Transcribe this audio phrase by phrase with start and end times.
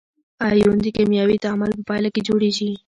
[0.49, 2.71] ایون د کیمیاوي تعامل په پایله کې جوړیږي.